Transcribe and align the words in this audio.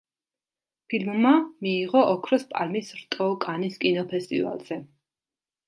ფილმმა 0.93 1.33
მიიღო 1.65 2.01
ოქროს 2.15 2.47
პალმის 2.55 2.91
რტო 3.03 3.29
კანის 3.47 3.79
კინოფესტივალზე. 3.85 4.83